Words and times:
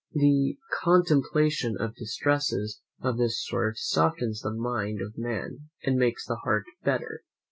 The 0.13 0.57
contemplation 0.81 1.77
of 1.79 1.93
distresses 1.93 2.81
of 3.03 3.19
this 3.19 3.39
sort 3.45 3.77
softens 3.77 4.41
the 4.41 4.49
mind 4.51 4.99
of 4.99 5.15
man, 5.15 5.69
and 5.83 5.95
makes 5.95 6.25
the 6.25 6.37
heart 6.37 6.63
better. 6.83 7.21